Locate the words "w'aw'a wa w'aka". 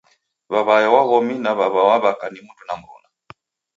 1.57-2.25